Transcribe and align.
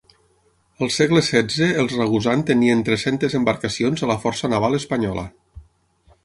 Al 0.85 0.89
segle 0.93 1.21
XVI 1.27 1.67
els 1.83 1.93
Ragusan 1.99 2.41
tenien 2.51 2.81
tres-centes 2.87 3.37
embarcacions 3.41 4.05
a 4.07 4.11
la 4.15 4.17
força 4.25 4.51
naval 4.55 4.79
espanyola. 4.81 5.29